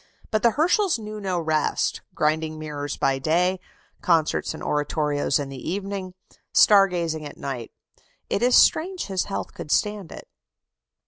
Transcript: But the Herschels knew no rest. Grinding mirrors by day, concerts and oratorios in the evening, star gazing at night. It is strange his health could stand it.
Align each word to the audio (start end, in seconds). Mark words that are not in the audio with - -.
But 0.31 0.41
the 0.41 0.49
Herschels 0.49 0.97
knew 0.97 1.21
no 1.21 1.39
rest. 1.39 2.01
Grinding 2.15 2.57
mirrors 2.57 2.97
by 2.97 3.19
day, 3.19 3.59
concerts 4.01 4.55
and 4.55 4.63
oratorios 4.63 5.37
in 5.37 5.49
the 5.49 5.69
evening, 5.69 6.15
star 6.51 6.87
gazing 6.87 7.23
at 7.23 7.37
night. 7.37 7.69
It 8.27 8.41
is 8.41 8.55
strange 8.55 9.05
his 9.05 9.25
health 9.25 9.53
could 9.53 9.69
stand 9.69 10.11
it. 10.11 10.27